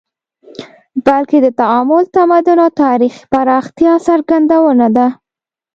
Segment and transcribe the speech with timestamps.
[1.05, 5.07] بلکې د تعامل، تمدن او تاریخي پراختیا څرګندونه ده